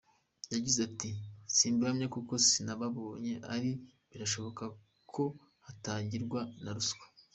[0.53, 1.09] Yagize ati
[1.55, 4.63] “Simbihamya kuko sinababonye ariko birashoboka
[5.13, 5.23] ko
[5.65, 7.05] hatangirwa na ruswa.